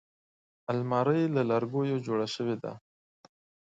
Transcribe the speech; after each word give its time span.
الماري 0.71 1.21
له 1.35 1.41
لرګیو 1.49 2.03
جوړه 2.05 2.27
شوې 2.35 2.55
ده 2.63 2.71